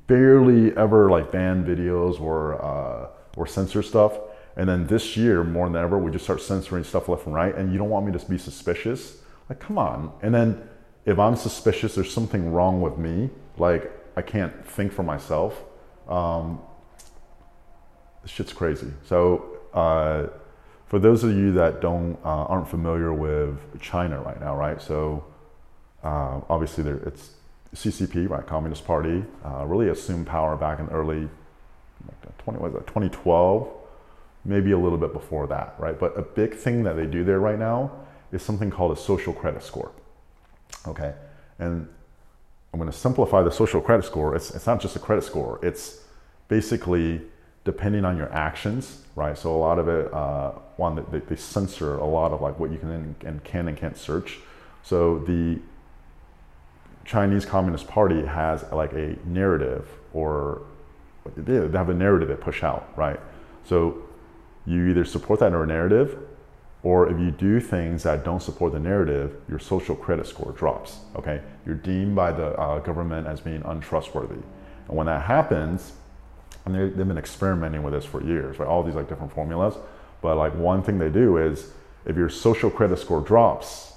barely 0.08 0.76
ever 0.78 1.10
like 1.10 1.32
ban 1.32 1.66
videos 1.66 2.20
or 2.20 2.64
uh, 2.64 3.08
or 3.36 3.48
censor 3.48 3.82
stuff. 3.82 4.18
And 4.58 4.70
then 4.70 4.88
this 4.88 5.18
year, 5.18 5.44
more 5.44 5.68
than 5.68 5.82
ever, 5.82 5.98
we 5.98 6.12
just 6.12 6.24
start 6.24 6.42
censoring 6.42 6.86
stuff 6.86 7.10
left 7.10 7.26
and 7.26 7.36
right. 7.36 7.54
And 7.54 7.72
you 7.74 7.78
don't 7.78 7.90
want 7.90 8.06
me 8.06 8.18
to 8.18 8.26
be 8.26 8.38
suspicious? 8.38 9.18
Like, 9.50 9.60
come 9.60 9.78
on. 9.78 10.14
And 10.22 10.34
then 10.34 10.62
if 11.06 11.20
I'm 11.20 11.36
suspicious, 11.36 11.96
there's 11.96 12.12
something 12.12 12.52
wrong 12.52 12.82
with 12.82 12.98
me. 12.98 13.30
Like, 13.58 13.92
I 14.16 14.22
can't 14.22 14.66
think 14.66 14.94
for 14.94 15.04
myself. 15.04 15.62
Um, 16.08 16.62
shit's 18.26 18.54
crazy. 18.54 18.92
So, 19.04 19.58
uh, 19.74 20.28
for 20.88 21.00
those 21.00 21.24
of 21.24 21.32
you 21.32 21.52
that 21.54 21.82
don't 21.82 22.18
uh, 22.24 22.46
aren't 22.46 22.70
familiar 22.70 23.14
with 23.14 23.58
China 23.82 24.22
right 24.22 24.40
now, 24.40 24.56
right? 24.56 24.82
So, 24.82 25.26
uh, 26.06 26.40
obviously, 26.50 26.84
there 26.84 26.98
it's 26.98 27.32
CCP, 27.74 28.30
right, 28.30 28.46
Communist 28.46 28.86
Party, 28.86 29.24
uh, 29.44 29.66
really 29.66 29.90
assumed 29.90 30.28
power 30.28 30.56
back 30.56 30.80
in 30.80 30.88
early 30.90 31.28
20, 32.38 32.60
was 32.60 32.74
that, 32.74 32.86
2012, 32.86 33.68
maybe 34.46 34.72
a 34.72 34.78
little 34.78 35.00
bit 35.00 35.14
before 35.14 35.48
that, 35.48 35.74
right? 35.80 36.00
But 36.00 36.18
a 36.18 36.22
big 36.22 36.54
thing 36.54 36.84
that 36.84 36.96
they 36.96 37.08
do 37.08 37.24
there 37.24 37.40
right 37.40 37.58
now 37.58 37.92
is 38.32 38.44
something 38.44 38.70
called 38.70 38.96
a 38.96 39.02
social 39.02 39.34
credit 39.34 39.64
score. 39.64 39.92
Okay, 40.88 41.14
and 41.58 41.88
I'm 42.72 42.80
going 42.80 42.92
to 42.92 42.96
simplify 42.96 43.42
the 43.42 43.52
social 43.52 43.82
credit 43.82 44.06
score. 44.06 44.36
It's, 44.36 44.54
it's 44.54 44.68
not 44.68 44.80
just 44.80 44.96
a 44.96 45.00
credit 45.00 45.24
score. 45.24 45.60
It's 45.64 46.02
basically 46.50 47.22
depending 47.64 48.06
on 48.06 48.16
your 48.16 48.32
actions, 48.32 49.02
right? 49.16 49.36
So 49.36 49.56
a 49.56 49.58
lot 49.58 49.80
of 49.80 49.88
it, 49.88 50.14
uh, 50.14 50.52
one, 50.78 51.04
they, 51.12 51.20
they 51.20 51.36
censor 51.36 51.98
a 51.98 52.06
lot 52.06 52.32
of 52.32 52.42
like 52.42 52.60
what 52.60 52.72
you 52.72 52.78
can 52.78 53.16
and 53.22 53.44
can 53.44 53.68
and 53.68 53.76
can't 53.76 53.98
search. 53.98 54.38
So 54.84 55.18
the 55.18 55.60
Chinese 57.06 57.46
Communist 57.46 57.88
Party 57.88 58.26
has 58.26 58.64
like 58.72 58.94
a 58.94 59.16
narrative 59.26 59.88
or 60.14 60.64
they 61.36 61.54
have 61.54 61.90
a 61.90 61.94
narrative 61.94 62.28
they 62.28 62.36
push 62.36 62.64
out, 62.64 62.92
right? 62.98 63.20
So 63.64 64.04
you 64.66 64.88
either 64.88 65.06
support 65.06 65.40
that 65.40 65.52
narrative 65.52 66.18
or 66.84 67.10
if 67.10 67.20
you 67.20 67.32
do 67.32 67.60
things 67.60 68.04
that 68.04 68.24
don't 68.24 68.42
support 68.42 68.74
the 68.74 68.80
narrative, 68.80 69.36
your 69.50 69.58
social 69.58 69.96
credit 69.96 70.28
score 70.28 70.52
drops, 70.52 71.00
okay? 71.16 71.42
You're 71.66 71.76
deemed 71.76 72.16
by 72.16 72.32
the 72.32 72.50
uh, 72.60 72.80
government 72.80 73.26
as 73.26 73.42
being 73.42 73.64
untrustworthy. 73.66 74.42
And 74.88 74.96
when 74.96 75.08
that 75.08 75.24
happens, 75.24 75.94
and 76.66 76.76
they've 76.76 76.96
been 76.96 77.18
experimenting 77.18 77.82
with 77.82 77.94
this 77.94 78.06
for 78.06 78.24
years, 78.24 78.60
right? 78.60 78.68
All 78.68 78.84
these 78.84 78.96
like 78.96 79.10
different 79.10 79.34
formulas. 79.34 79.76
But 80.22 80.38
like 80.38 80.54
one 80.56 80.84
thing 80.84 81.00
they 81.00 81.10
do 81.10 81.38
is 81.38 81.72
if 82.06 82.16
your 82.16 82.30
social 82.30 82.70
credit 82.70 82.98
score 83.00 83.22
drops, 83.22 83.94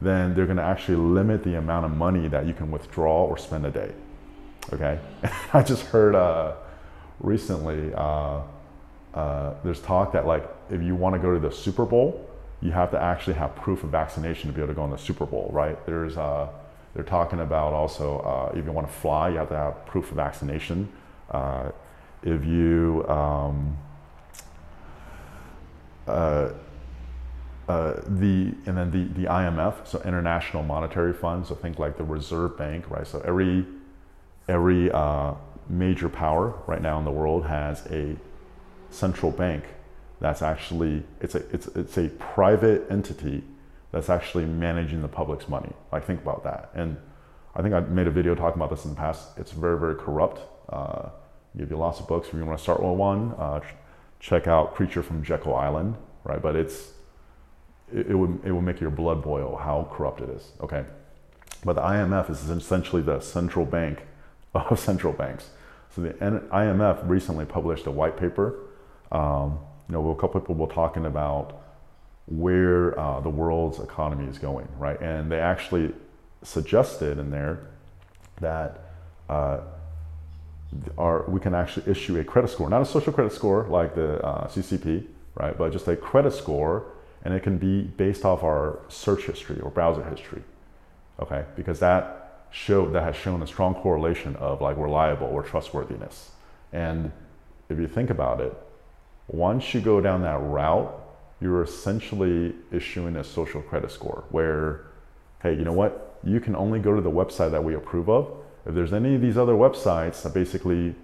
then 0.00 0.34
they're 0.34 0.46
going 0.46 0.58
to 0.58 0.62
actually 0.62 0.96
limit 0.96 1.42
the 1.42 1.56
amount 1.56 1.86
of 1.86 1.92
money 1.92 2.28
that 2.28 2.46
you 2.46 2.52
can 2.52 2.70
withdraw 2.70 3.24
or 3.24 3.38
spend 3.38 3.64
a 3.66 3.70
day. 3.70 3.92
Okay, 4.72 4.98
I 5.52 5.62
just 5.62 5.84
heard 5.84 6.14
uh, 6.14 6.54
recently 7.20 7.92
uh, 7.94 8.42
uh, 9.14 9.54
there's 9.64 9.80
talk 9.80 10.12
that 10.12 10.26
like 10.26 10.46
if 10.70 10.82
you 10.82 10.94
want 10.94 11.14
to 11.14 11.18
go 11.18 11.32
to 11.32 11.40
the 11.40 11.50
Super 11.50 11.84
Bowl, 11.84 12.28
you 12.60 12.72
have 12.72 12.90
to 12.90 13.00
actually 13.00 13.34
have 13.34 13.54
proof 13.56 13.84
of 13.84 13.90
vaccination 13.90 14.50
to 14.50 14.54
be 14.54 14.60
able 14.60 14.68
to 14.68 14.74
go 14.74 14.84
in 14.84 14.90
the 14.90 14.98
Super 14.98 15.26
Bowl, 15.26 15.48
right? 15.52 15.84
There's 15.86 16.16
uh, 16.16 16.48
they're 16.94 17.04
talking 17.04 17.40
about 17.40 17.72
also 17.72 18.18
uh, 18.18 18.58
if 18.58 18.64
you 18.64 18.72
want 18.72 18.86
to 18.88 18.92
fly, 18.92 19.30
you 19.30 19.36
have 19.36 19.48
to 19.48 19.56
have 19.56 19.86
proof 19.86 20.10
of 20.10 20.16
vaccination. 20.16 20.90
Uh, 21.30 21.70
if 22.22 22.44
you 22.44 23.06
um, 23.08 23.76
uh, 27.68 27.94
the 28.06 28.54
and 28.66 28.76
then 28.76 28.90
the, 28.90 29.04
the 29.20 29.28
IMF, 29.28 29.86
so 29.86 30.00
International 30.02 30.62
Monetary 30.62 31.12
Fund, 31.12 31.46
so 31.46 31.54
think 31.54 31.78
like 31.78 31.96
the 31.96 32.04
Reserve 32.04 32.56
Bank, 32.56 32.88
right? 32.90 33.06
So 33.06 33.20
every 33.24 33.66
every 34.48 34.90
uh, 34.90 35.34
major 35.68 36.08
power 36.08 36.54
right 36.66 36.80
now 36.80 36.98
in 36.98 37.04
the 37.04 37.10
world 37.10 37.46
has 37.46 37.84
a 37.86 38.16
central 38.90 39.32
bank 39.32 39.64
that's 40.20 40.42
actually 40.42 41.02
it's 41.20 41.34
a 41.34 41.38
it's 41.54 41.66
it's 41.68 41.98
a 41.98 42.08
private 42.08 42.86
entity 42.90 43.42
that's 43.92 44.08
actually 44.08 44.44
managing 44.44 45.02
the 45.02 45.08
public's 45.08 45.48
money. 45.48 45.72
Like 45.92 46.04
think 46.04 46.22
about 46.22 46.44
that. 46.44 46.70
And 46.74 46.96
I 47.54 47.62
think 47.62 47.74
I 47.74 47.80
made 47.80 48.06
a 48.06 48.10
video 48.10 48.34
talking 48.34 48.60
about 48.60 48.70
this 48.70 48.84
in 48.84 48.90
the 48.90 48.96
past. 48.96 49.38
It's 49.38 49.52
very 49.52 49.78
very 49.78 49.94
corrupt. 49.94 50.40
Uh, 50.68 51.10
give 51.56 51.70
you 51.70 51.76
lots 51.76 52.00
of 52.00 52.08
books 52.08 52.28
if 52.28 52.34
you 52.34 52.44
want 52.44 52.58
to 52.58 52.62
start 52.62 52.82
with 52.82 52.96
one. 52.96 53.34
Uh, 53.38 53.60
check 54.20 54.46
out 54.46 54.74
Creature 54.74 55.02
from 55.02 55.22
Jekyll 55.22 55.54
Island, 55.54 55.96
right? 56.24 56.40
But 56.40 56.56
it's 56.56 56.92
it, 57.92 58.08
it, 58.08 58.14
would 58.14 58.40
it 58.44 58.52
would 58.52 58.64
make 58.64 58.80
your 58.80 58.90
blood 58.90 59.22
boil 59.22 59.56
how 59.56 59.88
corrupt 59.92 60.20
it 60.20 60.30
is. 60.30 60.52
Okay, 60.60 60.84
but 61.64 61.74
the 61.74 61.82
IMF 61.82 62.30
is 62.30 62.48
essentially 62.48 63.02
the 63.02 63.20
central 63.20 63.64
bank 63.64 64.02
of 64.54 64.78
central 64.78 65.12
banks. 65.12 65.50
So 65.94 66.02
the 66.02 66.10
IMF 66.10 67.08
recently 67.08 67.44
published 67.44 67.86
a 67.86 67.90
white 67.90 68.16
paper. 68.18 68.54
Um, 69.12 69.58
you 69.88 69.92
know, 69.92 70.10
a 70.10 70.16
couple 70.16 70.40
people 70.40 70.54
were 70.56 70.66
talking 70.66 71.06
about 71.06 71.62
where 72.26 72.98
uh, 72.98 73.20
the 73.20 73.30
world's 73.30 73.78
economy 73.78 74.28
is 74.28 74.36
going, 74.36 74.68
right? 74.78 75.00
And 75.00 75.30
they 75.30 75.38
actually 75.38 75.94
suggested 76.42 77.18
in 77.18 77.30
there 77.30 77.68
that 78.40 78.80
uh, 79.28 79.60
our, 80.98 81.22
we 81.28 81.40
can 81.40 81.54
actually 81.54 81.90
issue 81.90 82.18
a 82.18 82.24
credit 82.24 82.48
score, 82.48 82.68
not 82.68 82.82
a 82.82 82.86
social 82.86 83.12
credit 83.12 83.32
score 83.32 83.66
like 83.68 83.94
the 83.94 84.20
uh, 84.24 84.48
CCP, 84.48 85.06
right? 85.34 85.56
But 85.56 85.72
just 85.72 85.86
a 85.88 85.96
credit 85.96 86.32
score, 86.32 86.86
and 87.24 87.34
it 87.34 87.42
can 87.42 87.58
be 87.58 87.82
based 87.82 88.24
off 88.24 88.42
our 88.42 88.80
search 88.88 89.24
history 89.24 89.60
or 89.60 89.70
browser 89.70 90.04
history, 90.04 90.42
okay? 91.20 91.44
Because 91.56 91.80
that 91.80 92.46
show 92.50 92.88
that 92.90 93.02
has 93.02 93.16
shown 93.16 93.42
a 93.42 93.46
strong 93.46 93.74
correlation 93.74 94.36
of 94.36 94.60
like 94.60 94.76
reliable 94.76 95.26
or 95.26 95.42
trustworthiness. 95.42 96.30
And 96.72 97.12
if 97.68 97.78
you 97.78 97.88
think 97.88 98.10
about 98.10 98.40
it, 98.40 98.56
once 99.28 99.74
you 99.74 99.80
go 99.80 100.00
down 100.00 100.22
that 100.22 100.40
route, 100.40 100.94
you're 101.40 101.62
essentially 101.62 102.54
issuing 102.70 103.16
a 103.16 103.24
social 103.24 103.60
credit 103.60 103.90
score 103.90 104.24
where, 104.30 104.86
hey, 105.42 105.54
you 105.54 105.64
know 105.64 105.72
what? 105.72 106.18
You 106.24 106.40
can 106.40 106.56
only 106.56 106.78
go 106.78 106.94
to 106.94 107.02
the 107.02 107.10
website 107.10 107.50
that 107.50 107.62
we 107.62 107.74
approve 107.74 108.08
of 108.08 108.30
if 108.66 108.74
there's 108.74 108.92
any 108.92 109.14
of 109.14 109.20
these 109.20 109.38
other 109.38 109.54
websites 109.54 110.22
that 110.22 110.34
basically 110.34 110.94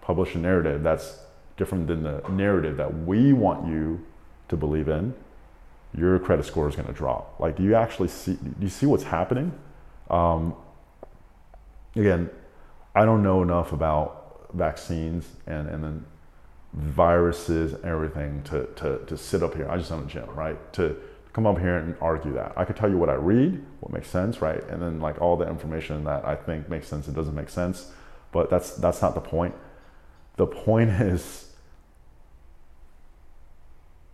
publish 0.00 0.34
a 0.34 0.38
narrative 0.38 0.82
that's 0.82 1.18
different 1.56 1.86
than 1.86 2.02
the 2.02 2.22
narrative 2.30 2.78
that 2.78 3.06
we 3.06 3.32
want 3.32 3.68
you 3.68 4.04
to 4.50 4.56
believe 4.56 4.88
in, 4.88 5.14
your 5.96 6.18
credit 6.18 6.44
score 6.44 6.68
is 6.68 6.76
going 6.76 6.86
to 6.86 6.94
drop. 6.94 7.40
Like, 7.40 7.56
do 7.56 7.62
you 7.62 7.74
actually 7.74 8.08
see? 8.08 8.34
Do 8.34 8.54
you 8.60 8.68
see 8.68 8.86
what's 8.86 9.04
happening? 9.04 9.52
Um, 10.08 10.54
again, 11.96 12.30
I 12.94 13.04
don't 13.04 13.22
know 13.22 13.42
enough 13.42 13.72
about 13.72 14.50
vaccines 14.54 15.26
and 15.46 15.68
and 15.68 15.82
then 15.82 16.04
viruses 16.72 17.72
and 17.72 17.84
everything 17.84 18.42
to, 18.44 18.66
to, 18.76 19.00
to 19.06 19.16
sit 19.16 19.42
up 19.42 19.54
here. 19.54 19.68
I 19.68 19.76
just 19.76 19.90
own 19.90 20.04
a 20.04 20.06
gym, 20.06 20.28
right? 20.34 20.72
To 20.74 20.96
come 21.32 21.46
up 21.46 21.58
here 21.58 21.76
and 21.78 21.96
argue 22.00 22.32
that. 22.34 22.52
I 22.56 22.64
could 22.64 22.76
tell 22.76 22.88
you 22.88 22.96
what 22.98 23.08
I 23.08 23.14
read, 23.14 23.64
what 23.80 23.92
makes 23.92 24.08
sense, 24.08 24.40
right? 24.40 24.62
And 24.68 24.80
then 24.82 25.00
like 25.00 25.20
all 25.20 25.36
the 25.36 25.48
information 25.48 26.04
that 26.04 26.24
I 26.24 26.36
think 26.36 26.68
makes 26.68 26.88
sense 26.88 27.08
it 27.08 27.14
doesn't 27.14 27.34
make 27.34 27.50
sense. 27.50 27.90
But 28.32 28.50
that's 28.50 28.72
that's 28.76 29.02
not 29.02 29.14
the 29.14 29.20
point. 29.20 29.54
The 30.36 30.46
point 30.46 30.90
is 31.00 31.49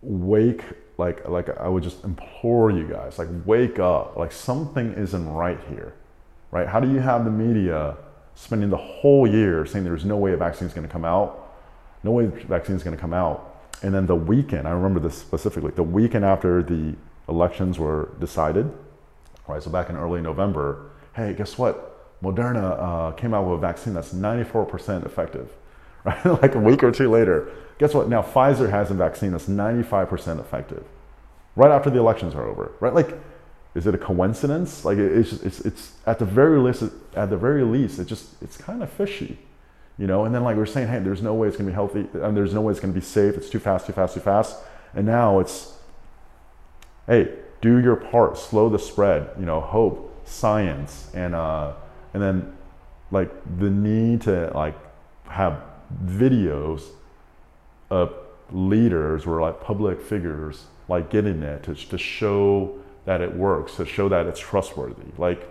wake 0.02 0.62
like 0.98 1.28
like 1.28 1.48
I 1.58 1.68
would 1.68 1.82
just 1.82 2.04
implore 2.04 2.70
you 2.70 2.88
guys, 2.88 3.18
like 3.18 3.28
wake 3.44 3.78
up. 3.78 4.16
Like 4.16 4.32
something 4.32 4.92
isn't 4.94 5.28
right 5.28 5.58
here. 5.68 5.94
Right? 6.50 6.66
How 6.66 6.80
do 6.80 6.90
you 6.90 7.00
have 7.00 7.24
the 7.24 7.30
media 7.30 7.96
spending 8.34 8.70
the 8.70 8.76
whole 8.76 9.26
year 9.26 9.66
saying 9.66 9.84
there's 9.84 10.04
no 10.04 10.16
way 10.16 10.32
a 10.32 10.36
vaccine 10.36 10.68
is 10.68 10.74
going 10.74 10.86
to 10.86 10.92
come 10.92 11.04
out? 11.04 11.42
No 12.02 12.12
way 12.12 12.26
the 12.26 12.44
vaccine 12.46 12.76
is 12.76 12.82
going 12.82 12.96
to 12.96 13.00
come 13.00 13.12
out. 13.12 13.56
And 13.82 13.92
then 13.94 14.06
the 14.06 14.16
weekend, 14.16 14.66
I 14.66 14.70
remember 14.70 15.00
this 15.00 15.18
specifically, 15.18 15.72
the 15.72 15.82
weekend 15.82 16.24
after 16.24 16.62
the 16.62 16.94
elections 17.28 17.78
were 17.78 18.10
decided, 18.20 18.72
right? 19.48 19.62
So 19.62 19.70
back 19.70 19.90
in 19.90 19.96
early 19.96 20.22
November, 20.22 20.90
hey, 21.14 21.34
guess 21.34 21.58
what? 21.58 22.22
Moderna 22.22 22.78
uh, 22.80 23.12
came 23.12 23.34
out 23.34 23.44
with 23.46 23.58
a 23.58 23.60
vaccine 23.60 23.92
that's 23.92 24.14
94% 24.14 25.04
effective, 25.04 25.50
right? 26.06 26.24
like 26.42 26.54
a 26.54 26.58
week 26.58 26.82
or 26.82 26.92
two 26.92 27.10
later, 27.10 27.50
guess 27.78 27.92
what? 27.92 28.08
Now 28.08 28.22
Pfizer 28.22 28.70
has 28.70 28.90
a 28.90 28.94
vaccine 28.94 29.32
that's 29.32 29.46
95% 29.46 30.40
effective, 30.40 30.84
right 31.56 31.70
after 31.70 31.90
the 31.90 31.98
elections 31.98 32.34
are 32.34 32.46
over, 32.46 32.72
right? 32.80 32.94
Like, 32.94 33.18
is 33.74 33.86
it 33.86 33.94
a 33.94 33.98
coincidence? 33.98 34.84
Like, 34.84 34.96
it's 34.96 35.30
just, 35.30 35.44
it's 35.44 35.60
it's 35.60 35.92
at 36.06 36.18
the 36.18 36.24
very 36.24 36.58
least, 36.58 36.84
at 37.14 37.28
the 37.28 37.36
very 37.36 37.62
least, 37.62 37.98
it 37.98 38.06
just 38.06 38.40
it's 38.40 38.56
kind 38.56 38.82
of 38.82 38.90
fishy, 38.90 39.38
you 39.98 40.06
know. 40.06 40.24
And 40.24 40.34
then 40.34 40.44
like 40.44 40.56
we're 40.56 40.64
saying, 40.64 40.88
hey, 40.88 41.00
there's 41.00 41.20
no 41.20 41.34
way 41.34 41.48
it's 41.48 41.56
gonna 41.58 41.68
be 41.68 41.74
healthy, 41.74 42.06
and 42.14 42.34
there's 42.34 42.54
no 42.54 42.62
way 42.62 42.70
it's 42.70 42.80
gonna 42.80 42.94
be 42.94 43.02
safe. 43.02 43.36
It's 43.36 43.50
too 43.50 43.58
fast, 43.58 43.86
too 43.86 43.92
fast, 43.92 44.14
too 44.14 44.20
fast. 44.20 44.56
And 44.94 45.04
now 45.04 45.40
it's 45.40 45.74
hey, 47.06 47.34
do 47.60 47.78
your 47.78 47.96
part, 47.96 48.38
slow 48.38 48.68
the 48.68 48.78
spread, 48.78 49.28
you 49.38 49.46
know, 49.46 49.60
hope, 49.60 50.26
science, 50.26 51.10
and 51.14 51.34
uh, 51.34 51.72
and 52.14 52.22
then 52.22 52.56
like 53.10 53.30
the 53.58 53.70
need 53.70 54.22
to 54.22 54.50
like 54.54 54.76
have 55.28 55.62
videos 56.04 56.82
of 57.90 58.14
leaders 58.50 59.26
or 59.26 59.40
like 59.40 59.60
public 59.60 60.00
figures 60.00 60.66
like 60.88 61.10
getting 61.10 61.42
it 61.42 61.62
to, 61.64 61.74
to 61.74 61.98
show 61.98 62.78
that 63.04 63.20
it 63.20 63.34
works, 63.34 63.76
to 63.76 63.86
show 63.86 64.08
that 64.08 64.26
it's 64.26 64.40
trustworthy. 64.40 65.12
Like, 65.18 65.48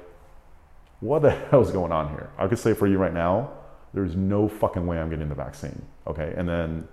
what 0.99 1.21
the 1.21 1.31
hell 1.51 1.61
is 1.61 1.71
going 1.71 1.91
on 1.91 2.09
here? 2.09 2.29
I 2.37 2.47
could 2.47 2.59
say 2.59 2.73
for 2.73 2.87
you 2.87 2.97
right 2.97 3.13
now, 3.13 3.51
there's 3.93 4.15
no 4.15 4.47
fucking 4.47 4.85
way 4.85 4.99
I'm 4.99 5.09
getting 5.09 5.29
the 5.29 5.35
vaccine. 5.35 5.81
Okay, 6.05 6.33
and 6.37 6.47
then 6.47 6.87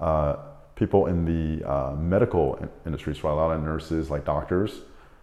uh, 0.00 0.36
people 0.74 1.06
in 1.06 1.24
the 1.24 1.68
uh, 1.68 1.94
medical 1.94 2.58
industry, 2.84 3.14
so 3.14 3.28
a 3.28 3.34
lot 3.34 3.52
of 3.52 3.62
nurses, 3.62 4.10
like 4.10 4.24
doctors, 4.24 4.80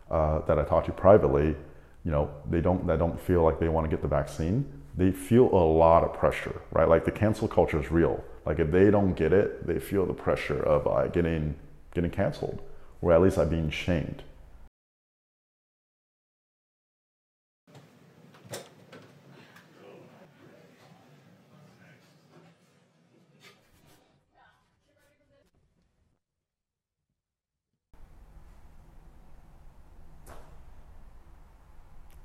uh, 0.09 0.39
that 0.45 0.57
I 0.57 0.63
talk 0.63 0.85
to 0.85 0.91
privately, 0.91 1.55
you 2.03 2.11
know, 2.11 2.31
they 2.49 2.61
don't, 2.61 2.87
they 2.87 2.97
don't 2.97 3.19
feel 3.19 3.43
like 3.43 3.59
they 3.59 3.69
want 3.69 3.85
to 3.85 3.89
get 3.89 4.01
the 4.01 4.07
vaccine. 4.07 4.65
They 4.95 5.12
feel 5.12 5.45
a 5.45 5.65
lot 5.65 6.03
of 6.03 6.13
pressure, 6.13 6.62
right? 6.71 6.88
Like 6.88 7.05
the 7.05 7.12
cancel 7.12 7.48
culture 7.48 7.79
is 7.79 7.91
real. 7.91 8.24
Like 8.45 8.60
if 8.60 8.71
they 8.71 8.91
don't 8.91 9.13
get 9.13 9.33
it, 9.33 9.65
they 9.65 9.79
feel 9.79 10.05
the 10.05 10.13
pressure 10.13 10.62
of 10.62 10.88
uh, 10.88 11.07
getting, 11.07 11.55
getting 11.93 12.12
canceled, 12.12 12.62
or 13.01 13.13
at 13.13 13.21
least 13.21 13.38
like 13.38 13.50
being 13.50 13.69
shamed. 13.69 14.24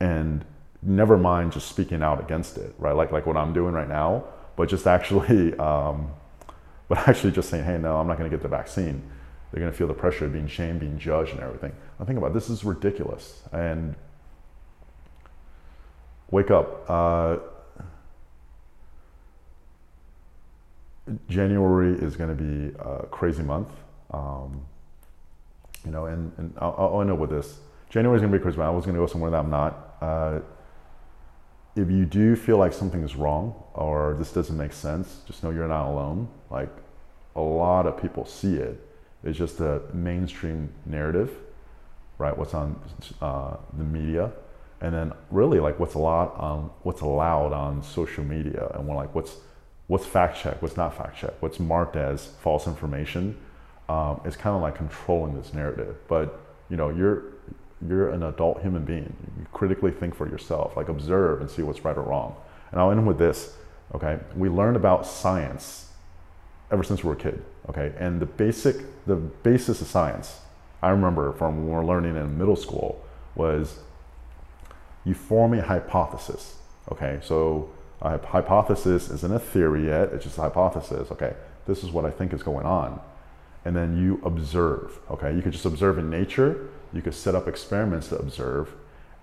and 0.01 0.45
never 0.87 1.19
mind 1.19 1.53
just 1.53 1.69
speaking 1.69 2.03
out 2.03 2.21
against 2.21 2.57
it, 2.57 2.75
right? 2.79 2.95
Like 2.95 3.13
like 3.13 3.27
what 3.27 3.37
I'm 3.37 3.53
doing 3.53 3.75
right 3.75 3.89
now. 3.89 4.25
but 4.57 4.69
just 4.69 4.87
actually, 4.87 5.55
um, 5.59 6.11
but 6.89 7.09
actually 7.09 7.33
just 7.33 7.51
saying, 7.51 7.65
hey, 7.65 7.79
no, 7.79 7.97
I'm 7.99 8.07
not 8.07 8.19
going 8.19 8.31
to 8.31 8.35
get 8.35 8.43
the 8.43 8.49
vaccine. 8.49 9.03
They're 9.51 9.61
going 9.61 9.73
to 9.73 9.77
feel 9.77 9.87
the 9.87 9.95
pressure 9.95 10.27
of 10.27 10.33
being 10.33 10.49
shamed, 10.49 10.81
being 10.81 10.99
judged, 10.99 11.33
and 11.33 11.41
everything. 11.41 11.73
I 12.01 12.05
think 12.05 12.19
about 12.19 12.31
it, 12.31 12.35
this 12.35 12.49
is 12.49 12.65
ridiculous. 12.65 13.43
And 13.53 13.95
wake 16.31 16.51
up. 16.51 16.89
Uh, 16.89 17.39
January 21.29 21.93
is 21.99 22.17
going 22.17 22.37
to 22.37 22.43
be 22.43 22.75
a 22.79 23.07
crazy 23.07 23.43
month. 23.43 23.69
Um, 24.11 24.63
you 25.85 25.93
know, 25.93 26.07
and, 26.07 26.33
and 26.37 26.53
I'll, 26.59 26.75
I'll 26.79 27.01
end 27.01 27.11
up 27.11 27.19
with 27.19 27.31
this. 27.31 27.59
January 27.91 28.17
is 28.17 28.23
going 28.23 28.33
to 28.33 28.39
be 28.39 28.43
crazy. 28.43 28.61
I 28.61 28.71
was 28.71 28.85
going 28.85 28.97
to 28.97 29.01
go 29.01 29.07
somewhere 29.07 29.31
that 29.31 29.39
I'm 29.39 29.51
not. 29.51 29.97
Uh, 30.01 30.41
if 31.77 31.91
you 31.91 32.07
do 32.07 32.35
feel 32.35 32.57
like 32.57 32.73
something 32.73 33.03
is 33.03 33.15
wrong 33.17 33.55
or 33.75 34.17
this 34.19 34.33
doesn't 34.33 34.57
make 34.57 34.73
sense, 34.73 35.21
just 35.27 35.45
know 35.45 35.51
you're 35.51 35.69
not 35.69 35.89
alone. 35.89 36.29
Like 36.51 36.71
a 37.37 37.41
lot 37.41 37.87
of 37.87 38.01
people 38.01 38.25
see 38.25 38.57
it. 38.57 38.81
It's 39.23 39.37
just 39.37 39.61
a 39.61 39.83
mainstream 39.93 40.71
narrative, 40.87 41.31
right? 42.19 42.37
What's 42.37 42.55
on 42.55 42.81
uh, 43.21 43.57
the 43.77 43.85
media, 43.85 44.33
and 44.81 44.95
then 44.95 45.13
really 45.31 45.61
like 45.61 45.79
what's 45.79 45.95
allowed 45.95 46.33
on 46.37 46.71
what's 46.83 47.03
allowed 47.03 47.53
on 47.53 47.83
social 47.83 48.25
media, 48.25 48.71
and 48.75 48.87
we're 48.87 48.97
like 48.97 49.15
what's 49.15 49.37
what's 49.89 50.07
fact 50.07 50.39
check, 50.39 50.63
what's 50.63 50.77
not 50.77 50.97
fact 50.97 51.19
check, 51.19 51.35
what's 51.41 51.61
marked 51.61 51.97
as 51.97 52.27
false 52.41 52.67
information. 52.67 53.37
Um, 53.89 54.21
it's 54.25 54.37
kind 54.37 54.57
of 54.57 54.63
like 54.63 54.77
controlling 54.77 55.35
this 55.35 55.53
narrative. 55.53 55.97
But 56.09 56.41
you 56.71 56.77
know, 56.77 56.89
you're 56.89 57.36
you're 57.87 58.11
an 58.11 58.23
adult 58.23 58.63
human 58.63 58.85
being. 58.85 59.15
You 59.39 59.47
critically 59.53 59.91
think 59.91 60.15
for 60.15 60.29
yourself, 60.29 60.77
like 60.77 60.89
observe 60.89 61.41
and 61.41 61.51
see 61.51 61.63
what's 61.63 61.85
right 61.85 61.97
or 61.97 62.03
wrong. 62.03 62.37
And 62.71 62.81
I'll 62.81 62.91
end 62.91 63.07
with 63.07 63.19
this. 63.19 63.55
Okay, 63.95 64.19
we 64.35 64.49
learned 64.49 64.77
about 64.77 65.07
science 65.07 65.91
ever 66.71 66.83
since 66.83 67.05
we 67.05 67.09
were 67.09 67.15
a 67.15 67.19
kid. 67.19 67.43
Okay, 67.69 67.93
and 67.99 68.21
the 68.21 68.27
basic, 68.27 68.77
the 69.07 69.17
basis 69.17 69.81
of 69.81 69.87
science, 69.87 70.41
I 70.83 70.91
remember 70.91 71.33
from 71.33 71.59
when 71.59 71.67
we 71.67 71.73
were 71.73 71.85
learning 71.85 72.17
in 72.17 72.39
middle 72.39 72.57
school 72.57 73.05
was 73.35 73.81
you 75.05 75.15
form 75.15 75.55
a 75.55 75.63
hypothesis. 75.63 76.57
Okay, 76.91 77.21
so 77.23 77.71
a 78.01 78.19
hypothesis 78.19 79.11
isn't 79.11 79.33
a 79.33 79.39
theory 79.39 79.87
yet; 79.87 80.13
it's 80.13 80.25
just 80.25 80.39
a 80.39 80.43
hypothesis. 80.43 81.11
Okay, 81.13 81.35
this 81.67 81.85
is 81.85 81.91
what 81.91 82.05
I 82.05 82.11
think 82.11 82.33
is 82.33 82.43
going 82.43 82.67
on, 82.67 83.01
and 83.65 83.77
then 83.77 83.97
you 83.97 84.21
observe. 84.25 84.99
Okay, 85.11 85.35
you 85.35 85.43
could 85.43 85.53
just 85.53 85.67
observe 85.67 85.99
in 85.99 86.11
nature 86.11 86.69
you 86.93 87.03
could 87.03 87.15
set 87.15 87.35
up 87.35 87.49
experiments 87.49 88.09
to 88.09 88.19
observe. 88.19 88.73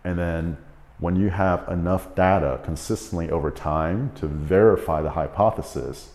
And 0.03 0.17
then 0.17 0.57
when 0.99 1.15
you 1.15 1.29
have 1.29 1.67
enough 1.69 2.15
data 2.15 2.59
consistently 2.63 3.29
over 3.29 3.51
time 3.51 4.11
to 4.15 4.27
verify 4.27 5.01
the 5.01 5.11
hypothesis, 5.11 6.11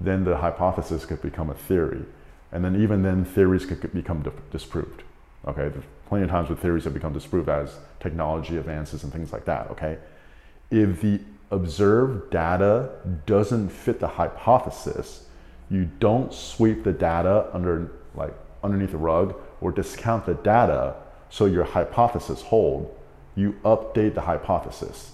then 0.00 0.24
the 0.24 0.38
hypothesis 0.38 1.04
could 1.04 1.20
become 1.20 1.50
a 1.50 1.54
theory. 1.54 2.04
And 2.52 2.64
then 2.64 2.80
even 2.80 3.02
then 3.02 3.24
theories 3.24 3.66
could 3.66 3.92
become 3.92 4.24
disproved. 4.50 5.02
Okay, 5.46 5.68
there's 5.68 5.84
plenty 6.06 6.24
of 6.24 6.30
times 6.30 6.48
where 6.48 6.56
theories 6.56 6.84
have 6.84 6.94
become 6.94 7.12
disproved 7.12 7.48
as 7.48 7.76
technology 8.00 8.56
advances 8.56 9.04
and 9.04 9.12
things 9.12 9.32
like 9.32 9.44
that. 9.44 9.70
Okay, 9.70 9.98
if 10.70 11.00
the 11.00 11.20
observed 11.50 12.30
data 12.30 12.90
doesn't 13.26 13.70
fit 13.70 14.00
the 14.00 14.08
hypothesis, 14.08 15.26
you 15.70 15.88
don't 15.98 16.32
sweep 16.32 16.84
the 16.84 16.92
data 16.92 17.48
under 17.52 17.92
like 18.14 18.34
underneath 18.62 18.92
the 18.92 18.98
rug 18.98 19.34
or 19.60 19.72
discount 19.72 20.26
the 20.26 20.34
data 20.34 20.94
so 21.30 21.44
your 21.44 21.64
hypothesis 21.64 22.42
hold, 22.42 22.94
you 23.34 23.52
update 23.64 24.14
the 24.14 24.22
hypothesis. 24.22 25.12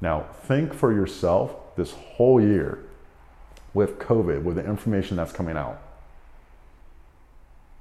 Now, 0.00 0.26
think 0.42 0.74
for 0.74 0.92
yourself 0.92 1.54
this 1.76 1.92
whole 1.92 2.40
year 2.40 2.84
with 3.74 3.98
COVID, 3.98 4.42
with 4.42 4.56
the 4.56 4.64
information 4.64 5.16
that's 5.16 5.32
coming 5.32 5.56
out. 5.56 5.80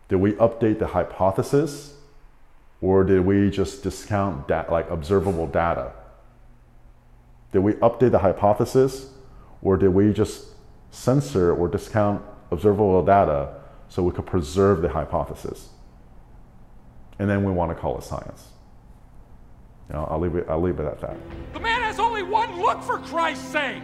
Did 0.10 0.18
we 0.18 0.34
update 0.34 0.80
the 0.80 0.88
hypothesis 0.88 1.96
or 2.82 3.04
did 3.04 3.26
we 3.26 3.50
just 3.50 3.82
discount 3.84 4.48
that 4.48 4.72
like 4.72 4.90
observable 4.90 5.48
data? 5.48 5.94
Did 7.52 7.60
we 7.60 7.74
update 7.74 8.12
the 8.12 8.20
hypothesis 8.20 9.10
or 9.62 9.78
did 9.78 9.90
we 9.90 10.14
just 10.14 10.46
censor 10.92 11.54
or 11.54 11.68
discount 11.68 12.22
observable 12.52 13.04
data 13.04 13.54
so 13.90 14.04
we 14.04 14.12
could 14.12 14.26
preserve 14.26 14.82
the 14.82 14.90
hypothesis? 14.90 15.70
And 17.20 17.30
then 17.30 17.44
we 17.44 17.52
want 17.52 17.72
to 17.72 17.76
call 17.76 17.98
it 17.98 18.04
science. 18.04 18.48
You 19.90 19.96
know, 19.96 20.08
I'll 20.10 20.20
leave 20.20 20.36
it. 20.36 20.46
I'll 20.50 20.62
leave 20.62 20.80
it 20.80 20.86
at 20.86 21.00
that. 21.02 21.16
The 21.54 21.60
man 21.60 21.82
has 21.84 22.00
only 22.00 22.24
one 22.24 22.60
look, 22.60 22.82
for 22.82 22.98
Christ's 22.98 23.48
sake. 23.48 23.84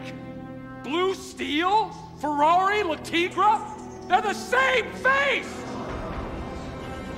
Blue 0.83 1.13
Steel, 1.13 1.89
Ferrari, 2.19 2.83
Le 2.83 2.97
Tigre, 2.97 3.61
they're 4.07 4.21
the 4.21 4.33
same 4.33 4.91
face. 4.93 5.63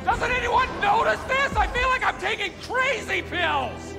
Doesn't 0.04 0.32
anyone 0.32 0.68
notice 0.82 1.22
this? 1.24 1.56
I 1.56 1.68
feel 1.68 1.88
like 1.88 2.04
I'm 2.04 2.20
taking 2.20 2.52
crazy 2.62 3.22
pills. 3.22 3.93